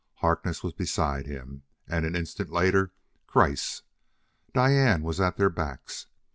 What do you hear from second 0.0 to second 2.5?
Harkness was beside him, and an instant